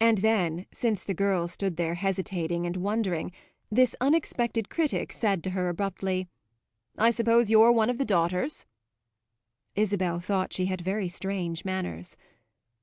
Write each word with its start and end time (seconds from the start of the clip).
And 0.00 0.18
then, 0.18 0.66
since 0.70 1.02
the 1.02 1.14
girl 1.14 1.48
stood 1.48 1.78
there 1.78 1.94
hesitating 1.94 2.66
and 2.66 2.76
wondering, 2.76 3.32
this 3.70 3.96
unexpected 4.02 4.68
critic 4.68 5.14
said 5.14 5.42
to 5.44 5.50
her 5.56 5.70
abruptly: 5.70 6.28
"I 6.98 7.10
suppose 7.10 7.50
you're 7.50 7.72
one 7.72 7.88
of 7.88 7.96
the 7.96 8.04
daughters?" 8.04 8.66
Isabel 9.74 10.20
thought 10.20 10.52
she 10.52 10.66
had 10.66 10.82
very 10.82 11.08
strange 11.08 11.64
manners. 11.64 12.18